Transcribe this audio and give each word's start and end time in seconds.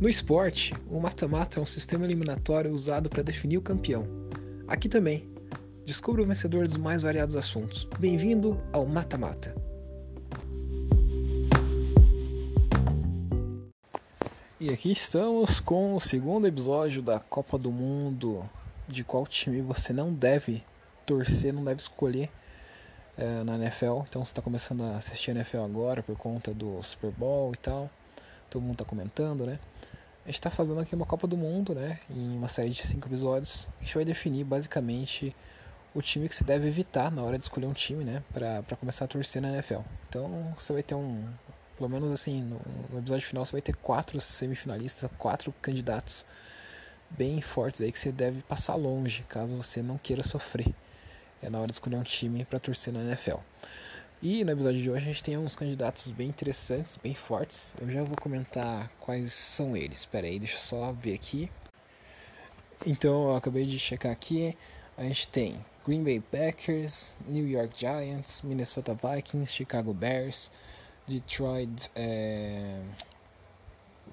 No 0.00 0.08
esporte, 0.08 0.72
o 0.88 1.00
mata-mata 1.00 1.58
é 1.58 1.62
um 1.62 1.66
sistema 1.66 2.04
eliminatório 2.04 2.72
usado 2.72 3.10
para 3.10 3.20
definir 3.20 3.58
o 3.58 3.62
campeão. 3.62 4.06
Aqui 4.68 4.88
também, 4.88 5.28
descubra 5.84 6.22
o 6.22 6.24
vencedor 6.24 6.68
dos 6.68 6.76
mais 6.76 7.02
variados 7.02 7.34
assuntos. 7.34 7.82
Bem-vindo 7.98 8.62
ao 8.72 8.86
Mata-Mata. 8.86 9.56
E 14.60 14.72
aqui 14.72 14.92
estamos 14.92 15.58
com 15.58 15.96
o 15.96 16.00
segundo 16.00 16.46
episódio 16.46 17.02
da 17.02 17.18
Copa 17.18 17.58
do 17.58 17.72
Mundo, 17.72 18.48
de 18.86 19.02
qual 19.02 19.26
time 19.26 19.60
você 19.62 19.92
não 19.92 20.14
deve 20.14 20.62
torcer, 21.04 21.52
não 21.52 21.64
deve 21.64 21.80
escolher 21.80 22.30
é, 23.16 23.42
na 23.42 23.56
NFL. 23.56 24.02
Então 24.08 24.24
você 24.24 24.30
está 24.30 24.42
começando 24.42 24.84
a 24.84 24.96
assistir 24.96 25.32
a 25.32 25.34
NFL 25.34 25.62
agora 25.62 26.04
por 26.04 26.16
conta 26.16 26.54
do 26.54 26.80
Super 26.84 27.10
Bowl 27.10 27.52
e 27.52 27.56
tal. 27.56 27.90
Todo 28.48 28.62
mundo 28.62 28.74
está 28.74 28.84
comentando, 28.84 29.44
né? 29.44 29.58
A 30.28 30.30
gente 30.30 30.40
está 30.40 30.50
fazendo 30.50 30.78
aqui 30.78 30.94
uma 30.94 31.06
Copa 31.06 31.26
do 31.26 31.38
Mundo, 31.38 31.74
né? 31.74 31.98
Em 32.10 32.36
uma 32.36 32.48
série 32.48 32.68
de 32.68 32.86
cinco 32.86 33.08
episódios. 33.08 33.66
A 33.80 33.82
gente 33.82 33.94
vai 33.94 34.04
definir 34.04 34.44
basicamente 34.44 35.34
o 35.94 36.02
time 36.02 36.28
que 36.28 36.34
você 36.34 36.44
deve 36.44 36.68
evitar 36.68 37.10
na 37.10 37.22
hora 37.22 37.38
de 37.38 37.44
escolher 37.44 37.64
um 37.64 37.72
time, 37.72 38.04
né? 38.04 38.22
Para 38.34 38.76
começar 38.76 39.06
a 39.06 39.08
torcer 39.08 39.40
na 39.40 39.48
NFL. 39.48 39.80
Então 40.06 40.54
você 40.54 40.74
vai 40.74 40.82
ter 40.82 40.94
um. 40.94 41.26
Pelo 41.78 41.88
menos 41.88 42.12
assim, 42.12 42.42
no, 42.42 42.60
no 42.90 42.98
episódio 42.98 43.26
final 43.26 43.42
você 43.42 43.52
vai 43.52 43.62
ter 43.62 43.74
quatro 43.76 44.20
semifinalistas, 44.20 45.10
quatro 45.16 45.50
candidatos 45.62 46.26
bem 47.08 47.40
fortes 47.40 47.80
aí 47.80 47.90
que 47.90 47.98
você 47.98 48.12
deve 48.12 48.42
passar 48.42 48.74
longe, 48.74 49.24
caso 49.30 49.56
você 49.56 49.80
não 49.80 49.96
queira 49.96 50.22
sofrer 50.22 50.74
é 51.42 51.48
na 51.48 51.58
hora 51.58 51.68
de 51.68 51.72
escolher 51.72 51.96
um 51.96 52.02
time 52.02 52.44
para 52.44 52.58
torcer 52.58 52.92
na 52.92 53.00
NFL. 53.00 53.36
E 54.20 54.42
no 54.42 54.50
episódio 54.50 54.82
de 54.82 54.90
hoje 54.90 55.04
a 55.04 55.12
gente 55.12 55.22
tem 55.22 55.38
uns 55.38 55.54
candidatos 55.54 56.10
bem 56.10 56.28
interessantes, 56.28 56.96
bem 56.96 57.14
fortes. 57.14 57.76
Eu 57.80 57.88
já 57.88 58.02
vou 58.02 58.16
comentar 58.16 58.90
quais 58.98 59.32
são 59.32 59.76
eles. 59.76 60.00
Espera 60.00 60.26
aí, 60.26 60.40
deixa 60.40 60.56
eu 60.56 60.60
só 60.60 60.92
ver 60.92 61.14
aqui. 61.14 61.48
Então, 62.84 63.28
eu 63.28 63.36
acabei 63.36 63.64
de 63.64 63.78
checar 63.78 64.10
aqui. 64.10 64.56
A 64.96 65.04
gente 65.04 65.28
tem 65.28 65.64
Green 65.86 66.02
Bay 66.02 66.18
Packers, 66.18 67.16
New 67.28 67.46
York 67.48 67.78
Giants, 67.78 68.42
Minnesota 68.42 68.92
Vikings, 68.92 69.52
Chicago 69.52 69.94
Bears, 69.94 70.50
Detroit, 71.06 71.88
é... 71.94 72.80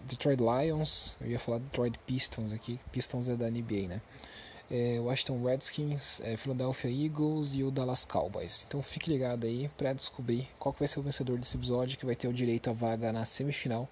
Detroit 0.06 0.40
Lions. 0.40 1.18
Eu 1.20 1.32
ia 1.32 1.40
falar 1.40 1.58
Detroit 1.58 1.98
Pistons 2.06 2.54
aqui. 2.54 2.80
Pistons 2.92 3.28
é 3.28 3.36
da 3.36 3.50
NBA, 3.50 3.88
né? 3.88 4.02
É, 4.70 5.00
Washington 5.00 5.44
Redskins, 5.44 6.22
é, 6.22 6.36
Philadelphia 6.38 6.90
Eagles 6.90 7.56
e 7.56 7.64
o 7.64 7.72
Dallas 7.72 8.06
Cowboys. 8.06 8.66
Então 8.68 8.82
fique 8.82 9.12
ligado 9.12 9.46
aí 9.46 9.70
para 9.78 9.94
descobrir 9.94 10.48
qual 10.58 10.76
vai 10.78 10.88
ser 10.88 11.00
o 11.00 11.04
vencedor 11.04 11.38
desse 11.38 11.56
episódio 11.56 11.98
que 11.98 12.06
vai 12.06 12.16
ter 12.16 12.28
o 12.28 12.34
direito 12.34 12.70
à 12.70 12.74
vaga 12.74 13.12
na 13.12 13.26
semifinal 13.26 13.88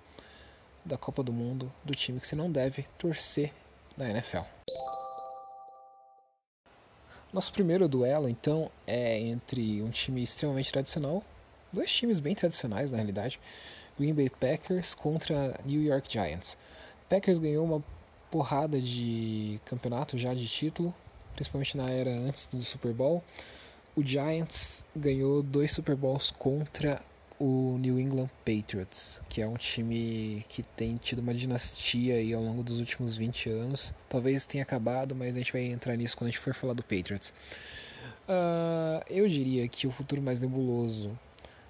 da 0.84 0.98
Copa 0.98 1.24
do 1.24 1.32
Mundo 1.32 1.72
do 1.84 1.96
time 1.96 2.20
que 2.20 2.28
você 2.28 2.36
não 2.36 2.52
deve 2.52 2.86
torcer 2.98 3.54
na 3.96 4.10
NFL. 4.10 4.42
Nosso 7.32 7.52
primeiro 7.52 7.88
duelo 7.88 8.30
então 8.30 8.70
é 8.86 9.20
entre 9.20 9.82
um 9.82 9.90
time 9.90 10.22
extremamente 10.22 10.72
tradicional, 10.72 11.24
dois 11.72 11.92
times 11.92 12.20
bem 12.20 12.36
tradicionais 12.36 12.92
na 12.92 12.98
realidade, 12.98 13.40
Green 13.98 14.14
Bay 14.14 14.30
Packers 14.30 14.94
contra 14.94 15.60
New 15.66 15.82
York 15.82 16.12
Giants. 16.12 16.58
Packers 17.10 17.40
ganhou 17.40 17.66
uma 17.66 17.84
porrada 18.34 18.81
de 18.81 19.62
campeonato 19.64 20.17
já 20.17 20.34
de 20.34 20.48
título, 20.48 20.92
principalmente 21.36 21.78
na 21.78 21.86
era 21.86 22.09
antes 22.09 22.48
do 22.48 22.64
Super 22.64 22.92
Bowl. 22.92 23.23
O 23.95 24.03
Giants 24.03 24.84
ganhou 24.95 25.44
dois 25.44 25.72
Super 25.72 25.95
Bowls 25.95 26.31
contra 26.31 27.00
o 27.40 27.78
New 27.80 28.00
England 28.00 28.31
Patriots, 28.44 29.22
que 29.30 29.40
é 29.40 29.48
um 29.48 29.53
time 29.53 30.44
que 30.50 30.64
tem 30.64 30.98
tido 30.98 31.20
uma 31.20 31.31
dinastia 31.31 32.16
aí 32.16 32.34
ao 32.34 32.42
longo 32.42 32.64
dos 32.64 32.80
últimos 32.80 33.16
20 33.16 33.52
anos. 33.52 33.94
Talvez 34.09 34.47
tenha 34.47 34.63
acabado, 34.63 35.13
mas 35.13 35.35
a 35.35 35.38
gente 35.38 35.53
vai 35.53 35.66
entrar 35.66 35.96
nisso 35.96 36.18
quando 36.18 36.29
a 36.29 36.31
gente 36.31 36.40
for 36.40 36.56
falar 36.56 36.74
do 36.74 36.81
Patriots. 36.81 37.35
Uh, 38.28 39.03
eu 39.12 39.29
diria 39.29 39.68
que 39.68 39.85
o 39.85 39.91
futuro 39.91 40.24
mais 40.24 40.40
nebuloso 40.40 41.16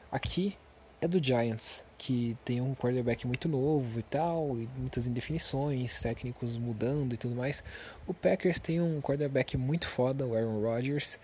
aqui 0.10 0.56
é 1.02 1.10
do 1.10 1.22
Giants, 1.22 1.84
que 2.04 2.38
tem 2.44 2.60
um 2.60 2.76
quarterback 2.76 3.26
muito 3.26 3.48
novo 3.48 3.98
e 3.98 4.04
tal, 4.04 4.58
e 4.58 4.68
muitas 4.78 5.08
indefinições, 5.08 6.02
técnicos 6.02 6.58
mudando 6.58 7.14
e 7.14 7.18
tudo 7.18 7.34
mais. 7.34 7.64
O 8.06 8.14
Packers 8.14 8.60
tem 8.60 8.82
um 8.82 9.00
quarterback 9.00 9.56
muito 9.56 9.88
foda, 9.88 10.28
o 10.28 10.36
Aaron 10.36 10.62
Rodgers. 10.62 11.18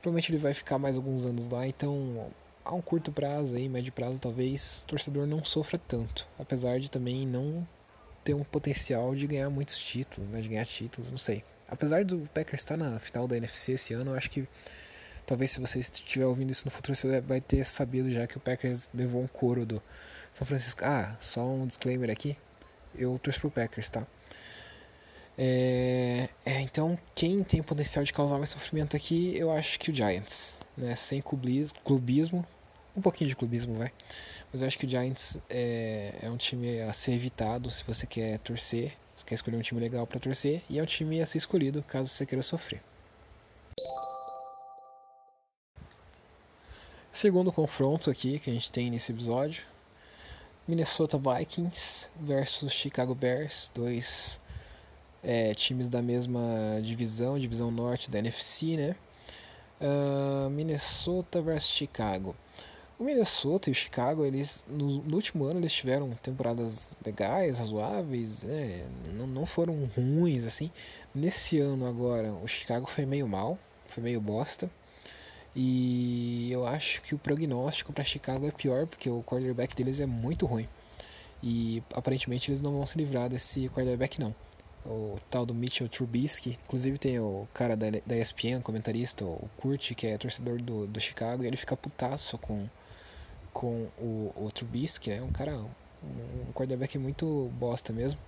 Provavelmente 0.00 0.32
ele 0.32 0.38
vai 0.38 0.54
ficar 0.54 0.78
mais 0.78 0.96
alguns 0.96 1.26
anos 1.26 1.50
lá, 1.50 1.66
então 1.66 2.30
a 2.64 2.74
um 2.74 2.80
curto 2.80 3.12
prazo 3.12 3.56
aí, 3.56 3.68
médio 3.68 3.92
prazo 3.92 4.18
talvez, 4.18 4.84
o 4.84 4.86
torcedor 4.86 5.26
não 5.26 5.44
sofra 5.44 5.78
tanto, 5.78 6.26
apesar 6.38 6.80
de 6.80 6.90
também 6.90 7.26
não 7.26 7.68
ter 8.24 8.32
um 8.32 8.42
potencial 8.42 9.14
de 9.14 9.26
ganhar 9.26 9.50
muitos 9.50 9.76
títulos, 9.76 10.30
né, 10.30 10.40
de 10.40 10.48
ganhar 10.48 10.64
títulos, 10.64 11.10
não 11.10 11.18
sei. 11.18 11.44
Apesar 11.68 12.06
do 12.06 12.20
Packers 12.32 12.62
estar 12.62 12.78
na 12.78 12.98
final 12.98 13.28
da 13.28 13.36
NFC 13.36 13.72
esse 13.72 13.92
ano, 13.92 14.12
eu 14.12 14.16
acho 14.16 14.30
que 14.30 14.48
Talvez 15.24 15.52
se 15.52 15.60
você 15.60 15.78
estiver 15.78 16.26
ouvindo 16.26 16.50
isso 16.50 16.64
no 16.64 16.70
futuro, 16.70 16.96
você 16.96 17.20
vai 17.20 17.40
ter 17.40 17.64
sabido 17.64 18.10
já 18.10 18.26
que 18.26 18.36
o 18.36 18.40
Packers 18.40 18.88
levou 18.92 19.22
um 19.22 19.28
couro 19.28 19.64
do 19.64 19.80
São 20.32 20.46
Francisco. 20.46 20.82
Ah, 20.84 21.16
só 21.20 21.46
um 21.46 21.66
disclaimer 21.66 22.10
aqui. 22.10 22.36
Eu 22.94 23.18
torço 23.18 23.40
pro 23.40 23.50
Packers, 23.50 23.88
tá? 23.88 24.06
É, 25.36 26.28
é, 26.44 26.60
então, 26.60 26.98
quem 27.14 27.42
tem 27.42 27.62
potencial 27.62 28.04
de 28.04 28.12
causar 28.12 28.38
mais 28.38 28.50
sofrimento 28.50 28.96
aqui, 28.96 29.36
eu 29.36 29.50
acho 29.50 29.78
que 29.78 29.90
o 29.90 29.94
Giants. 29.94 30.60
Né? 30.76 30.94
Sem 30.94 31.20
clubismo. 31.20 32.46
Um 32.96 33.00
pouquinho 33.00 33.28
de 33.28 33.36
clubismo, 33.36 33.74
vai. 33.74 33.90
Mas 34.50 34.60
eu 34.60 34.68
acho 34.68 34.78
que 34.78 34.84
o 34.84 34.88
Giants 34.88 35.38
é, 35.48 36.14
é 36.22 36.30
um 36.30 36.36
time 36.36 36.80
a 36.82 36.92
ser 36.92 37.12
evitado 37.12 37.70
se 37.70 37.82
você 37.84 38.06
quer 38.06 38.38
torcer. 38.38 38.92
Se 39.14 39.24
quer 39.24 39.34
escolher 39.34 39.56
um 39.56 39.62
time 39.62 39.80
legal 39.80 40.06
para 40.06 40.20
torcer. 40.20 40.62
E 40.68 40.78
é 40.78 40.82
um 40.82 40.86
time 40.86 41.20
a 41.20 41.26
ser 41.26 41.38
escolhido 41.38 41.82
caso 41.82 42.08
você 42.08 42.26
queira 42.26 42.42
sofrer. 42.42 42.82
Segundo 47.10 47.52
confronto 47.52 48.10
aqui 48.10 48.38
que 48.38 48.50
a 48.50 48.52
gente 48.52 48.72
tem 48.72 48.90
nesse 48.90 49.12
episódio: 49.12 49.64
Minnesota 50.72 51.18
Vikings 51.18 52.08
versus 52.18 52.72
Chicago 52.72 53.14
Bears, 53.14 53.70
dois 53.74 54.40
é, 55.22 55.52
times 55.52 55.90
da 55.90 56.00
mesma 56.00 56.40
divisão, 56.82 57.38
divisão 57.38 57.70
norte 57.70 58.10
da 58.10 58.18
NFC, 58.18 58.78
né? 58.78 58.96
Uh, 59.78 60.48
Minnesota 60.48 61.42
versus 61.42 61.72
Chicago. 61.72 62.34
O 62.98 63.04
Minnesota 63.04 63.68
e 63.68 63.72
o 63.72 63.74
Chicago, 63.74 64.24
eles 64.24 64.64
no, 64.66 65.02
no, 65.02 65.14
último 65.14 65.44
ano 65.44 65.60
eles 65.60 65.74
tiveram 65.74 66.10
temporadas 66.22 66.88
legais, 67.04 67.58
razoáveis, 67.58 68.42
né? 68.42 68.86
não, 69.12 69.26
não 69.26 69.44
foram 69.44 69.90
ruins 69.94 70.46
assim. 70.46 70.70
Nesse 71.14 71.58
ano 71.58 71.86
agora, 71.86 72.32
o 72.32 72.48
Chicago 72.48 72.86
foi 72.86 73.04
meio 73.04 73.28
mal, 73.28 73.58
foi 73.88 74.02
meio 74.02 74.22
bosta. 74.22 74.70
E 75.54 76.50
eu 76.50 76.66
acho 76.66 77.02
que 77.02 77.14
o 77.14 77.18
prognóstico 77.18 77.92
para 77.92 78.04
Chicago 78.04 78.46
é 78.46 78.50
pior, 78.50 78.86
porque 78.86 79.10
o 79.10 79.22
quarterback 79.22 79.74
deles 79.74 80.00
é 80.00 80.06
muito 80.06 80.46
ruim. 80.46 80.68
E 81.42 81.82
aparentemente 81.92 82.50
eles 82.50 82.60
não 82.60 82.72
vão 82.72 82.86
se 82.86 82.96
livrar 82.96 83.28
desse 83.28 83.68
quarterback 83.68 84.20
não. 84.20 84.34
O 84.84 85.18
tal 85.30 85.44
do 85.46 85.54
Mitchell 85.54 85.88
Trubisky, 85.88 86.58
inclusive 86.64 86.98
tem 86.98 87.18
o 87.20 87.46
cara 87.52 87.76
da, 87.76 87.86
da 88.04 88.16
ESPN, 88.16 88.60
comentarista, 88.62 89.24
o 89.24 89.48
Kurt, 89.56 89.94
que 89.94 90.06
é 90.06 90.18
torcedor 90.18 90.60
do, 90.60 90.86
do 90.86 91.00
Chicago, 91.00 91.44
e 91.44 91.46
ele 91.46 91.56
fica 91.56 91.76
putaço 91.76 92.38
com, 92.38 92.68
com 93.52 93.88
o, 93.98 94.32
o 94.36 94.50
Trubisky, 94.52 95.10
né? 95.10 95.22
um 95.22 95.30
cara, 95.30 95.56
um, 95.56 96.48
um 96.48 96.52
quarterback 96.52 96.98
muito 96.98 97.50
bosta 97.58 97.92
mesmo. 97.92 98.18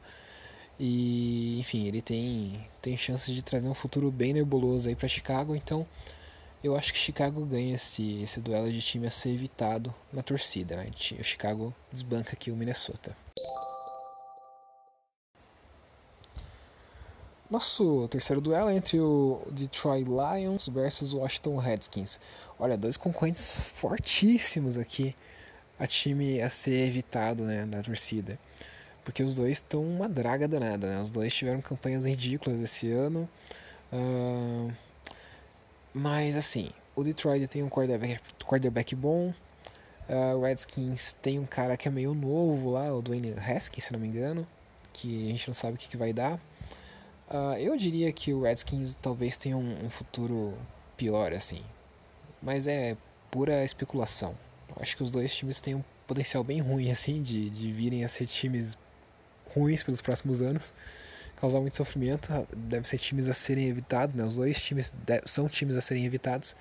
E 0.79 1.59
enfim, 1.61 1.87
ele 1.87 2.03
tem, 2.03 2.69
tem 2.83 2.97
chances 2.97 3.35
de 3.35 3.43
trazer 3.43 3.69
um 3.69 3.75
futuro 3.75 4.11
bem 4.11 4.33
nebuloso 4.33 4.89
aí 4.89 4.95
para 4.95 5.09
Chicago, 5.09 5.55
então 5.55 5.87
eu 6.65 6.75
acho 6.75 6.95
que 6.95 6.99
Chicago 6.99 7.45
ganha 7.45 7.75
esse, 7.75 8.23
esse 8.23 8.41
duelo 8.41 8.73
de 8.73 8.81
time 8.81 9.07
a 9.07 9.11
ser 9.11 9.29
evitado 9.29 9.95
na 10.11 10.23
torcida. 10.23 10.77
Né? 10.77 10.91
O 11.21 11.23
Chicago 11.23 11.75
desbanca 11.93 12.33
aqui 12.33 12.51
o 12.51 12.57
Minnesota. 12.57 13.15
Nosso 17.51 18.09
terceiro 18.09 18.41
duelo 18.41 18.71
é 18.71 18.77
entre 18.77 18.99
o 18.99 19.43
Detroit 19.51 20.07
Lions 20.07 20.67
versus 20.67 21.13
o 21.13 21.19
Washington 21.19 21.59
Redskins. 21.59 22.19
Olha, 22.59 22.79
dois 22.79 22.97
concorrentes 22.97 23.71
fortíssimos 23.75 24.79
aqui 24.79 25.15
a 25.79 25.87
time 25.87 26.41
a 26.41 26.49
ser 26.49 26.89
evitado 26.89 27.45
né, 27.45 27.67
na 27.67 27.83
torcida. 27.83 28.39
Porque 29.05 29.23
os 29.23 29.37
dois 29.37 29.59
estão 29.59 29.85
uma 29.85 30.09
draga 30.09 30.49
danada. 30.49 30.87
Né? 30.87 31.03
Os 31.03 31.11
dois 31.11 31.35
tiveram 31.35 31.61
campanhas 31.61 32.07
ridículas 32.07 32.59
esse 32.63 32.91
ano. 32.91 33.29
Uh, 33.93 34.73
mas 35.95 36.37
assim, 36.37 36.71
o 36.97 37.05
Detroit 37.05 37.47
tem 37.47 37.63
um 37.63 37.69
quarterback, 37.69 38.21
quarterback 38.45 38.95
bom. 38.95 39.33
Uh, 40.09 40.37
o 40.37 40.43
Redskins 40.43 41.13
tem 41.13 41.39
um 41.39 41.47
cara 41.47 41.77
que 41.77 41.89
é 41.89 41.91
meio 41.91 42.13
novo 42.13 42.73
lá, 42.73 42.93
o 42.93 43.01
Dwayne 43.01 43.33
Haskins, 43.39 43.85
se 43.85 43.93
não 43.93 43.99
me 43.99 44.09
engano, 44.09 44.47
que 44.93 45.29
a 45.29 45.31
gente 45.31 45.49
não 45.49 45.55
sabe 45.55 45.75
o 45.75 45.79
que, 45.79 45.89
que 45.89 45.97
vai 45.97 46.13
dar. 46.13 46.35
Uh, 47.31 47.57
eu 47.59 47.77
diria 47.77 48.13
que 48.13 48.35
o 48.35 48.43
Redskins 48.43 48.95
talvez 49.01 49.39
tenha 49.39 49.57
um, 49.57 49.87
um, 49.87 49.89
futuro 49.89 50.53
pior, 50.97 51.33
assim. 51.33 51.63
Mas 52.43 52.67
é 52.67 52.97
pura 53.31 53.65
especulação. 53.65 54.37
Eu 54.69 54.83
acho 54.83 54.97
que 54.97 55.03
os 55.03 55.11
dois 55.11 55.35
times 55.35 55.61
têm 55.61 55.75
um 55.75 55.85
potencial 56.07 56.45
bem 56.45 56.61
ruim, 56.61 56.91
assim, 56.91 57.23
de, 57.23 57.49
de 57.49 57.73
virem 57.73 58.05
a 58.05 58.09
ser 58.09 58.27
times 58.27 58.77
ruins 59.55 59.83
pelos 59.83 60.03
próximos 60.03 60.43
anos, 60.43 60.75
causar 61.37 61.61
muito 61.61 61.77
sofrimento. 61.77 62.31
Deve 62.57 62.87
ser 62.87 62.99
times 62.99 63.29
a 63.29 63.35
serem 63.35 63.69
evitados, 63.69 64.15
né? 64.15 64.25
Os 64.25 64.37
dois 64.37 64.61
times 64.63 64.95
são 65.25 65.49
times 65.49 65.77
a 65.77 65.81
serem 65.81 66.05
evitados. 66.05 66.57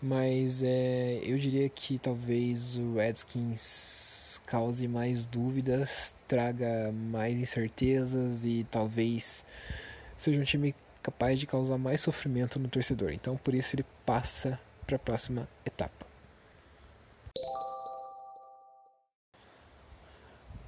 Mas 0.00 0.62
é, 0.64 1.20
eu 1.22 1.38
diria 1.38 1.68
que 1.68 1.98
talvez 1.98 2.76
o 2.76 2.94
Redskins 2.94 4.40
cause 4.46 4.86
mais 4.88 5.24
dúvidas, 5.26 6.14
traga 6.26 6.92
mais 6.92 7.38
incertezas 7.38 8.44
e 8.44 8.66
talvez 8.70 9.44
seja 10.18 10.40
um 10.40 10.44
time 10.44 10.74
capaz 11.02 11.38
de 11.38 11.46
causar 11.46 11.78
mais 11.78 12.00
sofrimento 12.00 12.58
no 12.58 12.68
torcedor. 12.68 13.12
Então 13.12 13.36
por 13.36 13.54
isso 13.54 13.74
ele 13.76 13.84
passa 14.04 14.58
para 14.86 14.96
a 14.96 14.98
próxima 14.98 15.48
etapa. 15.64 16.06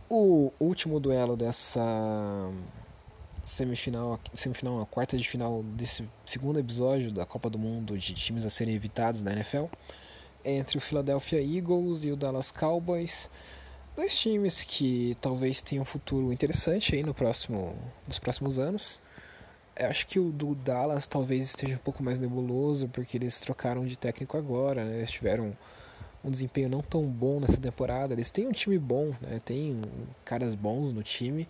O 0.09 0.53
último 0.61 1.01
duelo 1.01 1.37
dessa 1.37 1.83
semifinal, 3.45 4.19
semifinal, 4.33 4.81
a 4.81 4.87
quarta 4.87 5.19
de 5.19 5.29
final 5.29 5.63
desse 5.63 6.09
segundo 6.25 6.59
episódio 6.59 7.13
da 7.13 7.27
Copa 7.27 7.51
do 7.51 7.59
Mundo 7.59 7.97
de 7.99 8.15
times 8.15 8.47
a 8.47 8.51
serem 8.51 8.75
evitados 8.75 9.23
na 9.23 9.33
NFL, 9.33 9.67
entre 10.43 10.79
o 10.79 10.81
Philadelphia 10.81 11.41
Eagles 11.41 12.05
e 12.05 12.11
o 12.11 12.17
Dallas 12.17 12.51
Cowboys, 12.51 13.31
dois 13.95 14.17
times 14.19 14.63
que 14.63 15.17
talvez 15.21 15.61
tenham 15.61 15.83
um 15.83 15.85
futuro 15.85 16.33
interessante 16.33 16.95
aí 16.95 17.03
no 17.03 17.13
próximo, 17.13 17.77
nos 18.07 18.19
próximos 18.19 18.59
anos. 18.59 18.99
Eu 19.77 19.89
acho 19.89 20.07
que 20.07 20.19
o 20.19 20.33
do 20.33 20.55
Dallas 20.55 21.07
talvez 21.07 21.43
esteja 21.45 21.75
um 21.75 21.79
pouco 21.79 22.03
mais 22.03 22.19
nebuloso 22.19 22.89
porque 22.89 23.19
eles 23.19 23.41
trocaram 23.41 23.85
de 23.85 23.99
técnico 23.99 24.39
agora, 24.39 24.85
né? 24.85 24.97
eles 24.97 25.11
tiveram 25.11 25.57
um 26.25 26.31
desempenho 26.31 26.71
não 26.71 26.81
tão 26.81 27.05
bom 27.05 27.41
nessa 27.41 27.59
temporada. 27.59 28.15
Eles 28.15 28.31
têm 28.31 28.47
um 28.47 28.53
time 28.53 28.79
bom, 28.79 29.15
né? 29.21 29.41
tem 29.45 29.83
caras 30.25 30.55
bons 30.55 30.95
no 30.95 31.03
time 31.03 31.47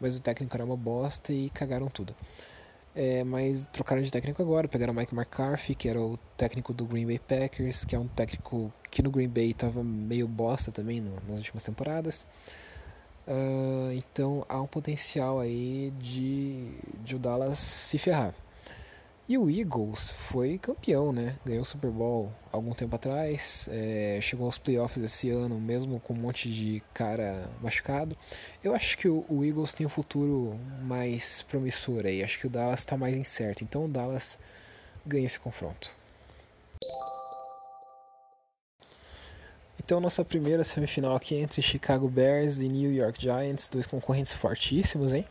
mas 0.00 0.16
o 0.16 0.20
técnico 0.20 0.56
era 0.56 0.64
uma 0.64 0.76
bosta 0.76 1.32
e 1.32 1.50
cagaram 1.50 1.88
tudo. 1.88 2.14
É, 2.94 3.22
mas 3.24 3.68
trocaram 3.70 4.00
de 4.00 4.10
técnico 4.10 4.40
agora, 4.40 4.66
pegaram 4.66 4.94
o 4.94 4.96
Mike 4.96 5.14
McCarthy, 5.14 5.74
que 5.74 5.86
era 5.86 6.00
o 6.00 6.16
técnico 6.36 6.72
do 6.72 6.86
Green 6.86 7.06
Bay 7.06 7.18
Packers, 7.18 7.84
que 7.84 7.94
é 7.94 7.98
um 7.98 8.08
técnico 8.08 8.72
que 8.90 9.02
no 9.02 9.10
Green 9.10 9.28
Bay 9.28 9.50
estava 9.50 9.84
meio 9.84 10.26
bosta 10.26 10.72
também 10.72 11.00
no, 11.00 11.14
nas 11.28 11.38
últimas 11.38 11.62
temporadas. 11.62 12.26
Uh, 13.26 13.92
então 13.92 14.46
há 14.48 14.60
um 14.62 14.66
potencial 14.66 15.40
aí 15.40 15.92
de, 15.98 16.70
de 17.04 17.16
o 17.16 17.18
Dallas 17.18 17.58
se 17.58 17.98
ferrar. 17.98 18.34
E 19.28 19.36
o 19.36 19.50
Eagles 19.50 20.12
foi 20.12 20.56
campeão, 20.56 21.12
né? 21.12 21.36
Ganhou 21.44 21.62
o 21.62 21.64
Super 21.64 21.90
Bowl 21.90 22.32
algum 22.52 22.72
tempo 22.72 22.94
atrás, 22.94 23.68
é, 23.72 24.20
chegou 24.22 24.46
aos 24.46 24.56
playoffs 24.56 25.02
esse 25.02 25.30
ano, 25.30 25.60
mesmo 25.60 25.98
com 25.98 26.14
um 26.14 26.16
monte 26.16 26.48
de 26.48 26.80
cara 26.94 27.50
machucado. 27.60 28.16
Eu 28.62 28.72
acho 28.72 28.96
que 28.96 29.08
o, 29.08 29.24
o 29.28 29.44
Eagles 29.44 29.74
tem 29.74 29.84
um 29.84 29.90
futuro 29.90 30.56
mais 30.82 31.42
promissor 31.42 32.06
aí. 32.06 32.22
Acho 32.22 32.38
que 32.38 32.46
o 32.46 32.50
Dallas 32.50 32.80
está 32.80 32.96
mais 32.96 33.16
incerto. 33.16 33.64
Então 33.64 33.86
o 33.86 33.88
Dallas 33.88 34.38
ganha 35.04 35.26
esse 35.26 35.40
confronto. 35.40 35.90
Então, 39.82 40.00
nossa 40.00 40.24
primeira 40.24 40.62
semifinal 40.62 41.16
aqui 41.16 41.34
entre 41.34 41.60
Chicago 41.62 42.08
Bears 42.08 42.60
e 42.60 42.68
New 42.68 42.92
York 42.92 43.20
Giants, 43.20 43.68
dois 43.68 43.86
concorrentes 43.86 44.34
fortíssimos, 44.34 45.12
hein? 45.12 45.26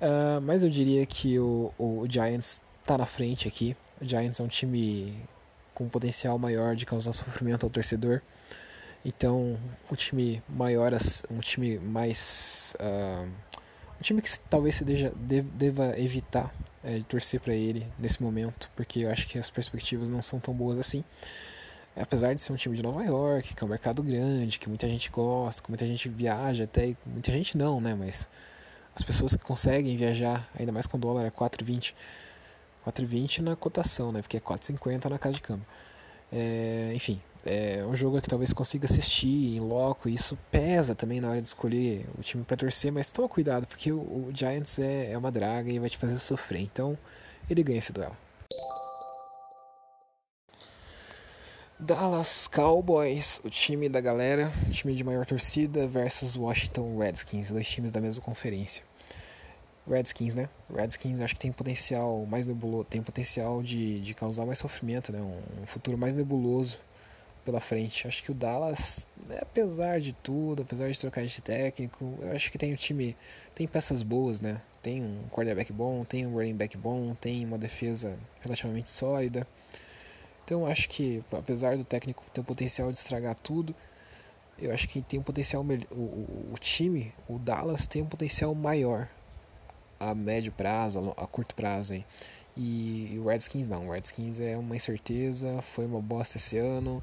Uh, 0.00 0.40
mas 0.42 0.64
eu 0.64 0.70
diria 0.70 1.06
que 1.06 1.38
o, 1.38 1.72
o 1.78 2.06
Giants 2.08 2.60
tá 2.84 2.98
na 2.98 3.06
frente 3.06 3.48
aqui. 3.48 3.76
O 4.00 4.04
Giants 4.04 4.40
é 4.40 4.42
um 4.42 4.48
time 4.48 5.16
com 5.74 5.88
potencial 5.88 6.38
maior 6.38 6.76
de 6.76 6.86
causar 6.86 7.12
sofrimento 7.12 7.64
ao 7.64 7.70
torcedor. 7.70 8.20
Então, 9.04 9.58
um 9.90 9.94
time 9.94 10.42
maior, 10.48 10.92
um 11.30 11.40
time 11.40 11.78
mais. 11.78 12.74
Uh, 12.80 13.28
um 13.98 14.02
time 14.02 14.22
que 14.22 14.38
talvez 14.50 14.76
se 14.76 14.84
deja, 14.84 15.12
deva 15.14 15.98
evitar 15.98 16.52
é, 16.82 16.98
de 16.98 17.04
torcer 17.04 17.40
para 17.40 17.54
ele 17.54 17.86
nesse 17.98 18.22
momento, 18.22 18.70
porque 18.74 19.00
eu 19.00 19.10
acho 19.10 19.26
que 19.28 19.38
as 19.38 19.48
perspectivas 19.50 20.08
não 20.08 20.22
são 20.22 20.40
tão 20.40 20.52
boas 20.52 20.78
assim. 20.78 21.04
Apesar 21.96 22.34
de 22.34 22.40
ser 22.40 22.52
um 22.52 22.56
time 22.56 22.76
de 22.76 22.82
Nova 22.82 23.04
York, 23.04 23.54
que 23.54 23.62
é 23.62 23.66
um 23.66 23.70
mercado 23.70 24.02
grande, 24.02 24.58
que 24.58 24.68
muita 24.68 24.88
gente 24.88 25.10
gosta, 25.10 25.62
que 25.62 25.70
muita 25.70 25.86
gente 25.86 26.08
viaja, 26.08 26.64
até 26.64 26.96
muita 27.06 27.30
gente 27.30 27.56
não, 27.56 27.80
né? 27.80 27.94
Mas 27.94 28.28
as 28.96 29.02
pessoas 29.02 29.36
que 29.36 29.44
conseguem 29.44 29.96
viajar, 29.96 30.48
ainda 30.58 30.72
mais 30.72 30.86
com 30.86 30.98
dólar 30.98 31.26
a 31.26 31.30
4,20 31.30 31.94
4,20 32.86 33.40
na 33.40 33.56
cotação, 33.56 34.12
né? 34.12 34.20
Porque 34.22 34.36
é 34.36 34.40
4,50 34.40 35.10
na 35.10 35.18
casa 35.18 35.34
de 35.34 35.42
câmbio. 35.42 35.66
É, 36.32 36.92
enfim, 36.94 37.20
é 37.44 37.84
um 37.84 37.94
jogo 37.94 38.20
que 38.20 38.28
talvez 38.28 38.52
consiga 38.52 38.86
assistir 38.86 39.56
em 39.56 39.60
loco, 39.60 40.08
e 40.08 40.14
isso 40.14 40.36
pesa 40.50 40.94
também 40.94 41.20
na 41.20 41.30
hora 41.30 41.40
de 41.40 41.46
escolher 41.46 42.06
o 42.18 42.22
time 42.22 42.42
para 42.42 42.56
torcer, 42.56 42.90
mas 42.90 43.12
toma 43.12 43.28
cuidado, 43.28 43.66
porque 43.66 43.92
o, 43.92 43.98
o 43.98 44.32
Giants 44.34 44.78
é, 44.78 45.12
é 45.12 45.18
uma 45.18 45.30
draga 45.30 45.70
e 45.70 45.78
vai 45.78 45.90
te 45.90 45.98
fazer 45.98 46.18
sofrer. 46.18 46.62
Então, 46.62 46.98
ele 47.48 47.62
ganha 47.62 47.78
esse 47.78 47.92
duelo. 47.92 48.16
Dallas 51.78 52.46
Cowboys, 52.46 53.40
o 53.44 53.50
time 53.50 53.88
da 53.88 54.00
galera, 54.00 54.50
time 54.70 54.94
de 54.94 55.04
maior 55.04 55.26
torcida, 55.26 55.86
versus 55.86 56.36
Washington 56.36 56.96
Redskins, 56.96 57.50
dois 57.50 57.68
times 57.68 57.90
da 57.90 58.00
mesma 58.00 58.22
conferência. 58.22 58.82
Redskins, 59.86 60.34
né? 60.34 60.48
Redskins 60.74 61.20
acho 61.20 61.34
que 61.34 61.40
tem 61.40 61.52
potencial 61.52 62.24
mais 62.26 62.46
nebuloso, 62.46 62.84
tem 62.84 63.02
potencial 63.02 63.62
de, 63.62 64.00
de 64.00 64.14
causar 64.14 64.46
mais 64.46 64.58
sofrimento, 64.58 65.12
né? 65.12 65.20
Um, 65.20 65.62
um 65.62 65.66
futuro 65.66 65.98
mais 65.98 66.16
nebuloso 66.16 66.78
pela 67.44 67.60
frente. 67.60 68.08
Acho 68.08 68.22
que 68.22 68.30
o 68.30 68.34
Dallas, 68.34 69.06
né, 69.28 69.38
apesar 69.40 70.00
de 70.00 70.12
tudo, 70.12 70.62
apesar 70.62 70.90
de 70.90 70.98
trocar 70.98 71.24
de 71.24 71.42
técnico, 71.42 72.18
eu 72.20 72.32
acho 72.32 72.50
que 72.50 72.56
tem 72.56 72.72
um 72.72 72.76
time, 72.76 73.16
tem 73.54 73.66
peças 73.66 74.02
boas, 74.02 74.40
né? 74.40 74.60
Tem 74.82 75.02
um 75.02 75.28
quarterback 75.30 75.72
bom, 75.72 76.04
tem 76.04 76.26
um 76.26 76.32
running 76.32 76.56
back 76.56 76.76
bom, 76.76 77.14
tem 77.14 77.44
uma 77.44 77.58
defesa 77.58 78.18
relativamente 78.40 78.88
sólida. 78.88 79.46
Então 80.44 80.66
acho 80.66 80.88
que 80.88 81.22
apesar 81.32 81.76
do 81.76 81.84
técnico 81.84 82.24
ter 82.32 82.40
o 82.40 82.44
potencial 82.44 82.90
de 82.90 82.98
estragar 82.98 83.34
tudo, 83.38 83.74
eu 84.58 84.72
acho 84.72 84.88
que 84.88 85.02
tem 85.02 85.18
um 85.18 85.22
potencial 85.22 85.62
o, 85.62 85.94
o, 85.94 86.50
o 86.54 86.58
time, 86.58 87.12
o 87.28 87.38
Dallas 87.38 87.86
tem 87.86 88.02
um 88.02 88.06
potencial 88.06 88.54
maior 88.54 89.08
a 90.10 90.14
médio 90.14 90.52
prazo, 90.52 91.14
a 91.16 91.26
curto 91.26 91.54
prazo. 91.54 91.94
Aí. 91.94 92.04
E 92.56 93.18
o 93.18 93.26
Redskins 93.26 93.66
não, 93.66 93.88
o 93.88 93.92
Redskins 93.92 94.38
é 94.38 94.56
uma 94.56 94.76
incerteza, 94.76 95.60
foi 95.60 95.86
uma 95.86 96.00
bosta 96.00 96.36
esse 96.36 96.56
ano 96.56 97.02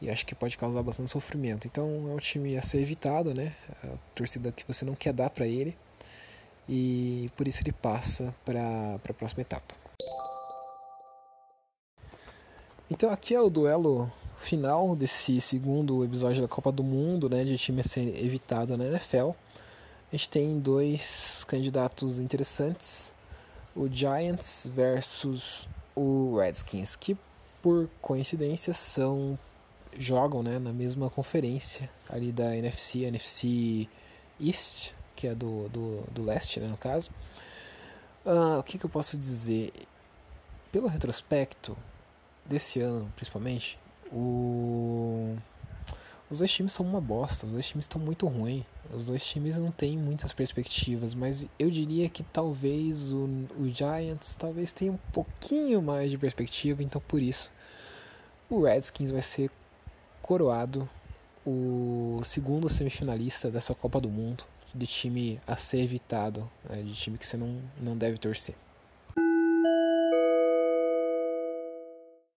e 0.00 0.10
acho 0.10 0.26
que 0.26 0.34
pode 0.34 0.56
causar 0.58 0.82
bastante 0.82 1.10
sofrimento. 1.10 1.66
Então 1.66 2.08
é 2.10 2.14
um 2.14 2.18
time 2.18 2.56
a 2.56 2.62
ser 2.62 2.78
evitado, 2.78 3.32
né? 3.32 3.54
A 3.84 3.96
torcida 4.14 4.50
que 4.50 4.66
você 4.66 4.84
não 4.84 4.94
quer 4.94 5.12
dar 5.12 5.30
para 5.30 5.46
ele 5.46 5.76
e 6.68 7.30
por 7.36 7.46
isso 7.46 7.62
ele 7.62 7.72
passa 7.72 8.34
para 8.44 8.96
a 8.96 9.14
próxima 9.14 9.42
etapa. 9.42 9.74
Então 12.90 13.10
aqui 13.10 13.34
é 13.34 13.40
o 13.40 13.50
duelo 13.50 14.10
final 14.38 14.96
desse 14.96 15.40
segundo 15.40 16.04
episódio 16.04 16.42
da 16.42 16.48
Copa 16.48 16.72
do 16.72 16.82
Mundo, 16.82 17.28
né, 17.28 17.44
de 17.44 17.58
time 17.58 17.80
a 17.80 17.84
ser 17.84 18.24
evitado 18.24 18.76
na 18.76 18.84
NFL 18.86 19.30
a 20.10 20.16
gente 20.16 20.28
tem 20.28 20.58
dois 20.58 21.44
candidatos 21.44 22.18
interessantes, 22.18 23.12
o 23.76 23.88
Giants 23.88 24.68
versus 24.74 25.68
o 25.94 26.38
Redskins, 26.38 26.96
que 26.96 27.16
por 27.62 27.88
coincidência 28.00 28.72
são 28.72 29.38
jogam 29.96 30.42
né, 30.42 30.58
na 30.58 30.72
mesma 30.72 31.10
conferência 31.10 31.90
ali 32.08 32.32
da 32.32 32.56
NFC, 32.56 33.04
NFC 33.04 33.88
East, 34.40 34.92
que 35.16 35.26
é 35.26 35.34
do, 35.34 35.68
do, 35.68 36.04
do 36.10 36.22
leste, 36.22 36.60
né, 36.60 36.68
no 36.68 36.76
caso. 36.76 37.10
Uh, 38.24 38.58
o 38.58 38.62
que, 38.62 38.78
que 38.78 38.84
eu 38.84 38.90
posso 38.90 39.16
dizer? 39.16 39.72
Pelo 40.70 40.86
retrospecto 40.86 41.76
desse 42.44 42.80
ano, 42.80 43.10
principalmente, 43.16 43.78
o 44.12 45.36
os 46.30 46.38
dois 46.38 46.50
times 46.50 46.72
são 46.72 46.84
uma 46.84 47.00
bosta, 47.00 47.46
os 47.46 47.52
dois 47.52 47.66
times 47.66 47.84
estão 47.84 48.00
muito 48.00 48.26
ruins. 48.26 48.64
Os 48.92 49.06
dois 49.06 49.24
times 49.24 49.56
não 49.56 49.70
têm 49.70 49.96
muitas 49.96 50.32
perspectivas, 50.32 51.14
mas 51.14 51.46
eu 51.58 51.70
diria 51.70 52.08
que 52.08 52.22
talvez 52.22 53.12
o, 53.12 53.28
o 53.58 53.68
Giants 53.68 54.34
talvez 54.34 54.72
tenha 54.72 54.92
um 54.92 54.98
pouquinho 55.12 55.82
mais 55.82 56.10
de 56.10 56.18
perspectiva, 56.18 56.82
então 56.82 57.00
por 57.06 57.20
isso 57.20 57.50
o 58.48 58.62
Redskins 58.62 59.10
vai 59.10 59.20
ser 59.20 59.50
coroado 60.22 60.88
o 61.46 62.20
segundo 62.24 62.68
semifinalista 62.68 63.50
dessa 63.50 63.74
Copa 63.74 64.00
do 64.00 64.08
Mundo, 64.08 64.44
de 64.74 64.86
time 64.86 65.40
a 65.46 65.56
ser 65.56 65.80
evitado, 65.80 66.50
né, 66.68 66.82
de 66.82 66.94
time 66.94 67.16
que 67.16 67.26
você 67.26 67.36
não, 67.36 67.60
não 67.80 67.96
deve 67.96 68.18
torcer. 68.18 68.54